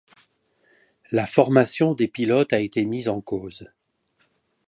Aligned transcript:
La 1.11 1.27
formation 1.27 1.93
des 1.93 2.07
pilotes 2.07 2.53
a 2.53 2.59
été 2.59 2.85
mise 2.85 3.07
en 3.07 3.21
cause. 3.21 3.67